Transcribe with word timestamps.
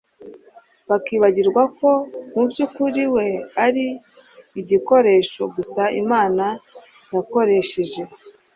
bakibagirwa 0.89 1.63
ko 1.77 1.89
mu 2.33 2.43
by’ukuri 2.49 3.01
we 3.15 3.27
ari 3.65 3.85
igikoresho 4.61 5.41
gusa 5.55 5.81
Imana 6.01 6.45
yakoresheje 7.13 8.01